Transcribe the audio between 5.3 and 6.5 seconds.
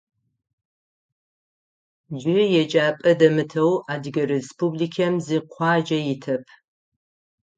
къуаджэ итэп.